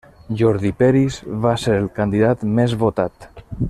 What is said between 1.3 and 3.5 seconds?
va ser el candidat més votat.